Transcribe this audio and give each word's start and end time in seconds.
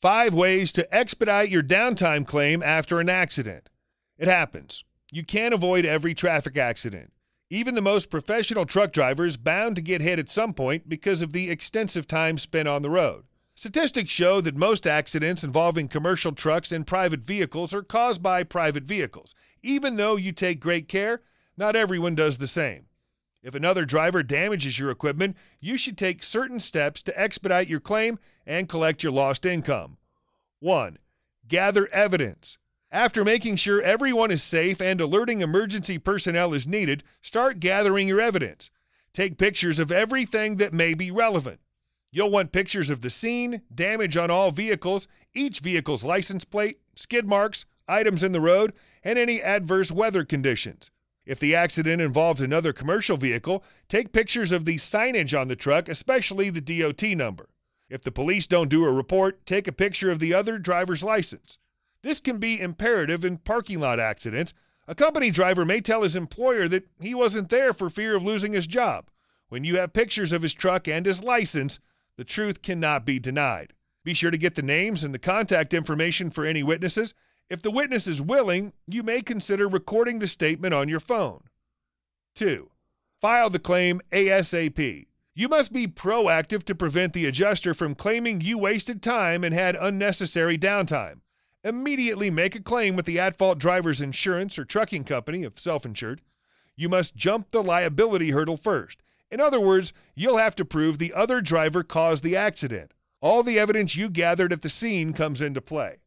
Five 0.00 0.32
ways 0.32 0.72
to 0.72 0.94
expedite 0.94 1.50
your 1.50 1.62
downtime 1.62 2.26
claim 2.26 2.62
after 2.62 3.00
an 3.00 3.10
accident. 3.10 3.68
It 4.16 4.28
happens. 4.28 4.82
You 5.12 5.26
can't 5.26 5.52
avoid 5.52 5.84
every 5.84 6.14
traffic 6.14 6.56
accident. 6.56 7.12
Even 7.50 7.74
the 7.74 7.82
most 7.82 8.08
professional 8.08 8.64
truck 8.64 8.92
drivers 8.92 9.36
bound 9.36 9.76
to 9.76 9.82
get 9.82 10.00
hit 10.00 10.18
at 10.18 10.30
some 10.30 10.54
point 10.54 10.88
because 10.88 11.20
of 11.20 11.32
the 11.32 11.50
extensive 11.50 12.06
time 12.06 12.38
spent 12.38 12.66
on 12.66 12.80
the 12.80 12.88
road. 12.88 13.24
Statistics 13.54 14.08
show 14.10 14.40
that 14.40 14.56
most 14.56 14.86
accidents 14.86 15.44
involving 15.44 15.86
commercial 15.86 16.32
trucks 16.32 16.72
and 16.72 16.86
private 16.86 17.20
vehicles 17.20 17.74
are 17.74 17.82
caused 17.82 18.22
by 18.22 18.42
private 18.42 18.84
vehicles. 18.84 19.34
Even 19.60 19.96
though 19.96 20.16
you 20.16 20.32
take 20.32 20.60
great 20.60 20.88
care, 20.88 21.20
not 21.58 21.76
everyone 21.76 22.14
does 22.14 22.38
the 22.38 22.46
same. 22.46 22.86
If 23.42 23.54
another 23.54 23.84
driver 23.84 24.22
damages 24.22 24.78
your 24.78 24.90
equipment, 24.90 25.36
you 25.60 25.78
should 25.78 25.96
take 25.96 26.22
certain 26.22 26.60
steps 26.60 27.02
to 27.02 27.18
expedite 27.18 27.68
your 27.68 27.80
claim 27.80 28.18
and 28.46 28.68
collect 28.68 29.02
your 29.02 29.12
lost 29.12 29.46
income. 29.46 29.96
1. 30.58 30.98
Gather 31.48 31.88
evidence. 31.88 32.58
After 32.92 33.24
making 33.24 33.56
sure 33.56 33.80
everyone 33.80 34.30
is 34.30 34.42
safe 34.42 34.80
and 34.80 35.00
alerting 35.00 35.40
emergency 35.40 35.96
personnel 35.96 36.52
is 36.52 36.66
needed, 36.66 37.02
start 37.22 37.60
gathering 37.60 38.08
your 38.08 38.20
evidence. 38.20 38.70
Take 39.12 39.38
pictures 39.38 39.78
of 39.78 39.90
everything 39.90 40.56
that 40.56 40.72
may 40.72 40.94
be 40.94 41.10
relevant. 41.10 41.60
You'll 42.12 42.30
want 42.30 42.52
pictures 42.52 42.90
of 42.90 43.00
the 43.00 43.10
scene, 43.10 43.62
damage 43.72 44.16
on 44.16 44.30
all 44.30 44.50
vehicles, 44.50 45.08
each 45.32 45.60
vehicle's 45.60 46.04
license 46.04 46.44
plate, 46.44 46.80
skid 46.94 47.26
marks, 47.26 47.64
items 47.88 48.22
in 48.22 48.32
the 48.32 48.40
road, 48.40 48.72
and 49.02 49.18
any 49.18 49.40
adverse 49.40 49.90
weather 49.90 50.24
conditions. 50.24 50.90
If 51.30 51.38
the 51.38 51.54
accident 51.54 52.02
involves 52.02 52.42
another 52.42 52.72
commercial 52.72 53.16
vehicle, 53.16 53.62
take 53.88 54.12
pictures 54.12 54.50
of 54.50 54.64
the 54.64 54.78
signage 54.78 55.40
on 55.40 55.46
the 55.46 55.54
truck, 55.54 55.88
especially 55.88 56.50
the 56.50 56.60
DOT 56.60 57.04
number. 57.16 57.48
If 57.88 58.02
the 58.02 58.10
police 58.10 58.48
don't 58.48 58.68
do 58.68 58.84
a 58.84 58.90
report, 58.90 59.46
take 59.46 59.68
a 59.68 59.72
picture 59.72 60.10
of 60.10 60.18
the 60.18 60.34
other 60.34 60.58
driver's 60.58 61.04
license. 61.04 61.56
This 62.02 62.18
can 62.18 62.38
be 62.38 62.60
imperative 62.60 63.24
in 63.24 63.36
parking 63.36 63.78
lot 63.78 64.00
accidents. 64.00 64.54
A 64.88 64.96
company 64.96 65.30
driver 65.30 65.64
may 65.64 65.80
tell 65.80 66.02
his 66.02 66.16
employer 66.16 66.66
that 66.66 66.88
he 67.00 67.14
wasn't 67.14 67.48
there 67.48 67.72
for 67.72 67.88
fear 67.88 68.16
of 68.16 68.24
losing 68.24 68.52
his 68.52 68.66
job. 68.66 69.08
When 69.50 69.62
you 69.62 69.76
have 69.76 69.92
pictures 69.92 70.32
of 70.32 70.42
his 70.42 70.52
truck 70.52 70.88
and 70.88 71.06
his 71.06 71.22
license, 71.22 71.78
the 72.16 72.24
truth 72.24 72.60
cannot 72.60 73.06
be 73.06 73.20
denied. 73.20 73.72
Be 74.02 74.14
sure 74.14 74.32
to 74.32 74.36
get 74.36 74.56
the 74.56 74.62
names 74.62 75.04
and 75.04 75.14
the 75.14 75.18
contact 75.20 75.74
information 75.74 76.30
for 76.30 76.44
any 76.44 76.64
witnesses 76.64 77.14
if 77.50 77.60
the 77.60 77.70
witness 77.70 78.06
is 78.06 78.22
willing, 78.22 78.72
you 78.86 79.02
may 79.02 79.20
consider 79.20 79.68
recording 79.68 80.20
the 80.20 80.28
statement 80.28 80.72
on 80.72 80.88
your 80.88 81.00
phone. 81.00 81.42
2. 82.36 82.70
File 83.20 83.50
the 83.50 83.58
claim 83.58 84.00
ASAP. 84.12 85.06
You 85.34 85.48
must 85.48 85.72
be 85.72 85.86
proactive 85.86 86.62
to 86.64 86.74
prevent 86.74 87.12
the 87.12 87.26
adjuster 87.26 87.74
from 87.74 87.94
claiming 87.96 88.40
you 88.40 88.56
wasted 88.56 89.02
time 89.02 89.42
and 89.42 89.52
had 89.52 89.76
unnecessary 89.76 90.56
downtime. 90.56 91.20
Immediately 91.64 92.30
make 92.30 92.54
a 92.54 92.62
claim 92.62 92.94
with 92.94 93.04
the 93.04 93.18
at 93.18 93.36
fault 93.36 93.58
driver's 93.58 94.00
insurance 94.00 94.58
or 94.58 94.64
trucking 94.64 95.04
company 95.04 95.42
if 95.42 95.58
self 95.58 95.84
insured. 95.84 96.22
You 96.76 96.88
must 96.88 97.16
jump 97.16 97.50
the 97.50 97.62
liability 97.62 98.30
hurdle 98.30 98.56
first. 98.56 99.02
In 99.30 99.40
other 99.40 99.60
words, 99.60 99.92
you'll 100.14 100.38
have 100.38 100.56
to 100.56 100.64
prove 100.64 100.98
the 100.98 101.12
other 101.12 101.40
driver 101.40 101.82
caused 101.82 102.24
the 102.24 102.36
accident. 102.36 102.92
All 103.20 103.42
the 103.42 103.58
evidence 103.58 103.96
you 103.96 104.08
gathered 104.08 104.52
at 104.52 104.62
the 104.62 104.70
scene 104.70 105.12
comes 105.12 105.42
into 105.42 105.60
play. 105.60 105.98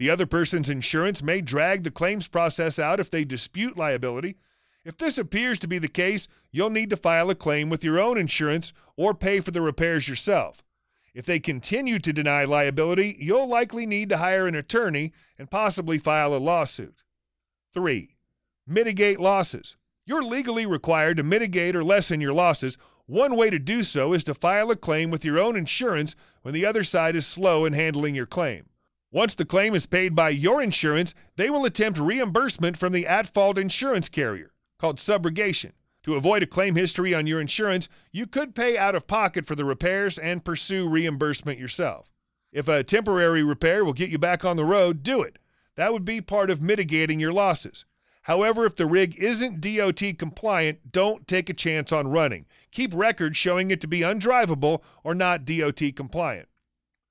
The 0.00 0.08
other 0.08 0.24
person's 0.24 0.70
insurance 0.70 1.22
may 1.22 1.42
drag 1.42 1.82
the 1.82 1.90
claims 1.90 2.26
process 2.26 2.78
out 2.78 3.00
if 3.00 3.10
they 3.10 3.22
dispute 3.22 3.76
liability. 3.76 4.38
If 4.82 4.96
this 4.96 5.18
appears 5.18 5.58
to 5.58 5.68
be 5.68 5.78
the 5.78 5.88
case, 5.88 6.26
you'll 6.50 6.70
need 6.70 6.88
to 6.88 6.96
file 6.96 7.28
a 7.28 7.34
claim 7.34 7.68
with 7.68 7.84
your 7.84 8.00
own 8.00 8.16
insurance 8.16 8.72
or 8.96 9.12
pay 9.12 9.40
for 9.40 9.50
the 9.50 9.60
repairs 9.60 10.08
yourself. 10.08 10.64
If 11.12 11.26
they 11.26 11.38
continue 11.38 11.98
to 11.98 12.14
deny 12.14 12.46
liability, 12.46 13.14
you'll 13.18 13.46
likely 13.46 13.84
need 13.84 14.08
to 14.08 14.16
hire 14.16 14.46
an 14.46 14.54
attorney 14.54 15.12
and 15.38 15.50
possibly 15.50 15.98
file 15.98 16.32
a 16.32 16.38
lawsuit. 16.38 17.02
3. 17.74 18.16
Mitigate 18.66 19.20
losses. 19.20 19.76
You're 20.06 20.24
legally 20.24 20.64
required 20.64 21.18
to 21.18 21.22
mitigate 21.22 21.76
or 21.76 21.84
lessen 21.84 22.22
your 22.22 22.32
losses. 22.32 22.78
One 23.04 23.36
way 23.36 23.50
to 23.50 23.58
do 23.58 23.82
so 23.82 24.14
is 24.14 24.24
to 24.24 24.32
file 24.32 24.70
a 24.70 24.76
claim 24.76 25.10
with 25.10 25.26
your 25.26 25.38
own 25.38 25.56
insurance 25.56 26.16
when 26.40 26.54
the 26.54 26.64
other 26.64 26.84
side 26.84 27.16
is 27.16 27.26
slow 27.26 27.66
in 27.66 27.74
handling 27.74 28.14
your 28.14 28.24
claim. 28.24 28.64
Once 29.12 29.34
the 29.34 29.44
claim 29.44 29.74
is 29.74 29.86
paid 29.86 30.14
by 30.14 30.28
your 30.28 30.62
insurance, 30.62 31.14
they 31.34 31.50
will 31.50 31.64
attempt 31.64 31.98
reimbursement 31.98 32.76
from 32.76 32.92
the 32.92 33.06
at 33.06 33.26
fault 33.26 33.58
insurance 33.58 34.08
carrier, 34.08 34.52
called 34.78 34.98
subrogation. 34.98 35.72
To 36.04 36.14
avoid 36.14 36.44
a 36.44 36.46
claim 36.46 36.76
history 36.76 37.12
on 37.12 37.26
your 37.26 37.40
insurance, 37.40 37.88
you 38.12 38.26
could 38.26 38.54
pay 38.54 38.78
out 38.78 38.94
of 38.94 39.08
pocket 39.08 39.44
for 39.44 39.56
the 39.56 39.64
repairs 39.64 40.16
and 40.16 40.44
pursue 40.44 40.88
reimbursement 40.88 41.58
yourself. 41.58 42.08
If 42.52 42.68
a 42.68 42.84
temporary 42.84 43.42
repair 43.42 43.84
will 43.84 43.92
get 43.92 44.10
you 44.10 44.18
back 44.18 44.44
on 44.44 44.56
the 44.56 44.64
road, 44.64 45.02
do 45.02 45.22
it. 45.22 45.38
That 45.74 45.92
would 45.92 46.04
be 46.04 46.20
part 46.20 46.48
of 46.48 46.62
mitigating 46.62 47.18
your 47.18 47.32
losses. 47.32 47.84
However, 48.22 48.64
if 48.64 48.76
the 48.76 48.86
rig 48.86 49.16
isn't 49.18 49.60
DOT 49.60 50.02
compliant, 50.18 50.92
don't 50.92 51.26
take 51.26 51.50
a 51.50 51.54
chance 51.54 51.92
on 51.92 52.08
running. 52.08 52.46
Keep 52.70 52.92
records 52.94 53.36
showing 53.36 53.70
it 53.70 53.80
to 53.80 53.88
be 53.88 54.00
undrivable 54.00 54.82
or 55.02 55.14
not 55.14 55.44
DOT 55.44 55.82
compliant. 55.96 56.48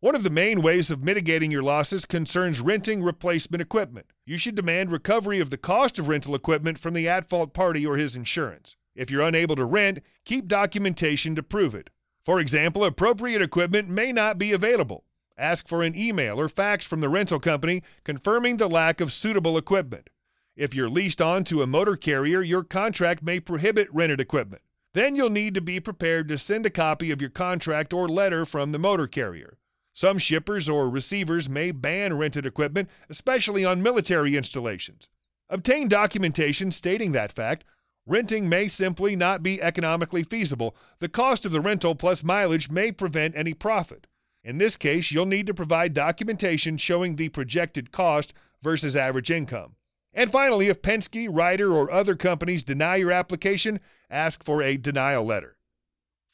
One 0.00 0.14
of 0.14 0.22
the 0.22 0.30
main 0.30 0.62
ways 0.62 0.92
of 0.92 1.02
mitigating 1.02 1.50
your 1.50 1.64
losses 1.64 2.06
concerns 2.06 2.60
renting 2.60 3.02
replacement 3.02 3.60
equipment. 3.60 4.06
You 4.24 4.38
should 4.38 4.54
demand 4.54 4.92
recovery 4.92 5.40
of 5.40 5.50
the 5.50 5.56
cost 5.56 5.98
of 5.98 6.06
rental 6.06 6.36
equipment 6.36 6.78
from 6.78 6.94
the 6.94 7.08
at 7.08 7.28
fault 7.28 7.52
party 7.52 7.84
or 7.84 7.96
his 7.96 8.14
insurance. 8.14 8.76
If 8.94 9.10
you're 9.10 9.22
unable 9.22 9.56
to 9.56 9.64
rent, 9.64 9.98
keep 10.24 10.46
documentation 10.46 11.34
to 11.34 11.42
prove 11.42 11.74
it. 11.74 11.90
For 12.24 12.38
example, 12.38 12.84
appropriate 12.84 13.42
equipment 13.42 13.88
may 13.88 14.12
not 14.12 14.38
be 14.38 14.52
available. 14.52 15.02
Ask 15.36 15.66
for 15.66 15.82
an 15.82 15.96
email 15.96 16.38
or 16.38 16.48
fax 16.48 16.86
from 16.86 17.00
the 17.00 17.08
rental 17.08 17.40
company 17.40 17.82
confirming 18.04 18.58
the 18.58 18.68
lack 18.68 19.00
of 19.00 19.12
suitable 19.12 19.58
equipment. 19.58 20.10
If 20.54 20.76
you're 20.76 20.88
leased 20.88 21.20
on 21.20 21.42
to 21.44 21.62
a 21.62 21.66
motor 21.66 21.96
carrier, 21.96 22.40
your 22.40 22.62
contract 22.62 23.24
may 23.24 23.40
prohibit 23.40 23.92
rented 23.92 24.20
equipment. 24.20 24.62
Then 24.94 25.16
you'll 25.16 25.28
need 25.28 25.54
to 25.54 25.60
be 25.60 25.80
prepared 25.80 26.28
to 26.28 26.38
send 26.38 26.66
a 26.66 26.70
copy 26.70 27.10
of 27.10 27.20
your 27.20 27.30
contract 27.30 27.92
or 27.92 28.08
letter 28.08 28.46
from 28.46 28.70
the 28.70 28.78
motor 28.78 29.08
carrier. 29.08 29.58
Some 29.98 30.18
shippers 30.18 30.68
or 30.68 30.88
receivers 30.88 31.48
may 31.48 31.72
ban 31.72 32.16
rented 32.16 32.46
equipment, 32.46 32.88
especially 33.10 33.64
on 33.64 33.82
military 33.82 34.36
installations. 34.36 35.08
Obtain 35.50 35.88
documentation 35.88 36.70
stating 36.70 37.10
that 37.10 37.32
fact. 37.32 37.64
Renting 38.06 38.48
may 38.48 38.68
simply 38.68 39.16
not 39.16 39.42
be 39.42 39.60
economically 39.60 40.22
feasible. 40.22 40.76
The 41.00 41.08
cost 41.08 41.44
of 41.44 41.50
the 41.50 41.60
rental 41.60 41.96
plus 41.96 42.22
mileage 42.22 42.70
may 42.70 42.92
prevent 42.92 43.34
any 43.34 43.54
profit. 43.54 44.06
In 44.44 44.58
this 44.58 44.76
case, 44.76 45.10
you'll 45.10 45.26
need 45.26 45.48
to 45.48 45.52
provide 45.52 45.94
documentation 45.94 46.76
showing 46.76 47.16
the 47.16 47.30
projected 47.30 47.90
cost 47.90 48.32
versus 48.62 48.96
average 48.96 49.32
income. 49.32 49.74
And 50.14 50.30
finally, 50.30 50.68
if 50.68 50.80
Penske, 50.80 51.26
Ryder, 51.28 51.72
or 51.72 51.90
other 51.90 52.14
companies 52.14 52.62
deny 52.62 52.94
your 52.94 53.10
application, 53.10 53.80
ask 54.08 54.44
for 54.44 54.62
a 54.62 54.76
denial 54.76 55.24
letter. 55.24 55.56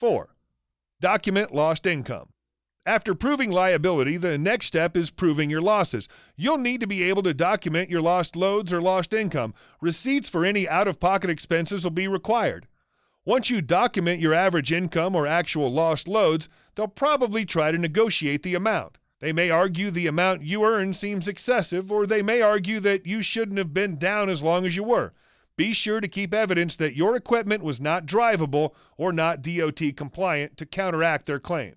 4. 0.01 0.37
Document 1.01 1.55
lost 1.55 1.87
income. 1.87 2.29
After 2.87 3.15
proving 3.15 3.51
liability, 3.51 4.19
the 4.19 4.37
next 4.37 4.67
step 4.67 4.95
is 4.95 5.11
proving 5.11 5.49
your 5.49 5.63
losses. 5.63 6.07
You'll 6.37 6.59
need 6.59 6.81
to 6.81 6.87
be 6.87 7.03
able 7.05 7.23
to 7.23 7.33
document 7.33 7.89
your 7.89 8.03
lost 8.03 8.37
loads 8.37 8.75
or 8.75 8.83
lost 8.83 9.15
income. 9.15 9.55
Receipts 9.81 10.29
for 10.29 10.45
any 10.45 10.69
out 10.69 10.87
of 10.87 11.01
pocket 11.01 11.31
expenses 11.31 11.85
will 11.85 11.93
be 11.93 12.07
required. 12.07 12.67
Once 13.25 13.49
you 13.49 13.63
document 13.63 14.21
your 14.21 14.35
average 14.35 14.71
income 14.71 15.17
or 15.17 15.27
actual 15.27 15.73
lost 15.73 16.09
loads, 16.09 16.47
they'll 16.75 16.87
probably 16.87 17.47
try 17.47 17.73
to 17.73 17.79
negotiate 17.79 18.43
the 18.43 18.55
amount. 18.55 18.99
They 19.21 19.33
may 19.33 19.49
argue 19.49 19.91
the 19.91 20.07
amount 20.07 20.43
you 20.43 20.63
earn 20.67 20.93
seems 20.93 21.27
excessive, 21.27 21.91
or 21.91 22.05
they 22.05 22.21
may 22.21 22.43
argue 22.43 22.81
that 22.81 23.07
you 23.07 23.23
shouldn't 23.23 23.57
have 23.57 23.73
been 23.73 23.97
down 23.97 24.29
as 24.29 24.43
long 24.43 24.67
as 24.67 24.77
you 24.77 24.85
were. 24.85 25.15
Be 25.57 25.73
sure 25.73 26.03
to 26.03 26.09
keep 26.09 26.35
evidence 26.35 26.77
that 26.77 26.97
your 26.97 27.17
equipment 27.17 27.63
was 27.63 27.81
not 27.81 28.05
drivable 28.05 28.75
or 28.99 29.11
not 29.11 29.41
DOT 29.41 29.81
compliant 29.97 30.59
to 30.59 30.67
counteract 30.67 31.25
their 31.25 31.39
claim. 31.39 31.77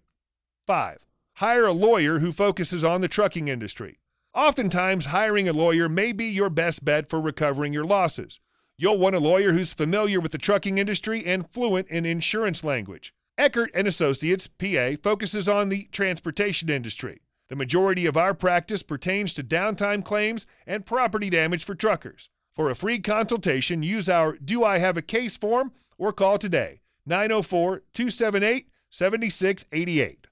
5. 0.68 1.06
Hire 1.36 1.66
a 1.66 1.72
lawyer 1.72 2.20
who 2.20 2.34
focuses 2.34 2.84
on 2.84 3.00
the 3.00 3.08
trucking 3.08 3.48
industry. 3.48 4.00
Oftentimes, 4.36 5.08
hiring 5.08 5.48
a 5.48 5.54
lawyer 5.54 5.88
may 5.88 6.12
be 6.12 6.26
your 6.26 6.50
best 6.50 6.84
bet 6.84 7.10
for 7.10 7.22
recovering 7.22 7.72
your 7.72 7.86
losses. 7.86 8.42
You'll 8.78 8.98
want 8.98 9.16
a 9.16 9.20
lawyer 9.20 9.54
who's 9.54 9.74
familiar 9.74 10.20
with 10.20 10.34
the 10.34 10.38
trucking 10.38 10.78
industry 10.78 11.26
and 11.26 11.50
fluent 11.50 11.88
in 11.88 12.06
insurance 12.06 12.66
language. 12.66 13.14
Eckert 13.38 13.72
and 13.74 13.88
Associates, 13.88 14.48
PA, 14.48 14.96
focuses 15.02 15.48
on 15.48 15.70
the 15.70 15.88
transportation 15.94 16.70
industry. 16.70 17.22
The 17.48 17.56
majority 17.56 18.06
of 18.06 18.18
our 18.18 18.34
practice 18.34 18.84
pertains 18.84 19.34
to 19.36 19.44
downtime 19.46 20.04
claims 20.04 20.46
and 20.68 20.86
property 20.86 21.30
damage 21.30 21.64
for 21.64 21.76
truckers. 21.76 22.30
For 22.54 22.70
a 22.70 22.76
free 22.76 23.00
consultation, 23.00 23.84
use 23.84 24.10
our 24.10 24.38
Do 24.38 24.66
I 24.66 24.80
Have 24.80 24.98
a 24.98 25.02
Case 25.02 25.38
form 25.38 25.72
or 25.98 26.12
call 26.12 26.38
today 26.38 26.82
904 27.06 27.84
278 27.94 28.68
7688. 28.90 30.28